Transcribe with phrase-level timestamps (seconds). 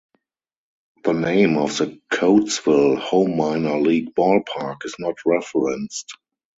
[1.03, 6.15] The name of the Coatesville home minor league ballpark is not referenced.